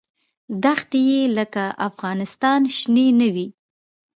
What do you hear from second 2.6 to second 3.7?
شنې نه وې.